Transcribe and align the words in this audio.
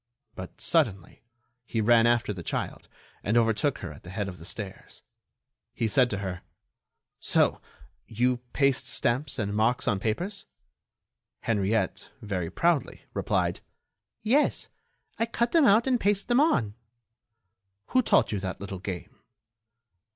But, 0.33 0.59
suddenly, 0.59 1.21
he 1.63 1.79
ran 1.79 2.07
after 2.07 2.33
the 2.33 2.41
child, 2.41 2.87
and 3.23 3.37
overtook 3.37 3.77
her 3.85 3.93
at 3.93 4.01
the 4.01 4.09
head 4.09 4.27
of 4.27 4.39
the 4.39 4.45
stairs. 4.45 5.03
He 5.75 5.87
said 5.87 6.09
to 6.09 6.17
her: 6.17 6.41
"So 7.19 7.61
you 8.07 8.37
paste 8.51 8.87
stamps 8.87 9.37
and 9.37 9.53
marks 9.55 9.87
on 9.87 9.99
papers?" 9.99 10.45
Henriette, 11.41 12.09
very 12.19 12.49
proudly, 12.49 13.01
replied: 13.13 13.59
"Yes, 14.23 14.69
I 15.19 15.27
cut 15.27 15.51
them 15.51 15.65
out 15.65 15.85
and 15.85 15.99
paste 15.99 16.29
them 16.29 16.39
on." 16.39 16.73
"Who 17.89 18.01
taught 18.01 18.31
you 18.31 18.39
that 18.39 18.59
little 18.59 18.79
game?" 18.79 19.19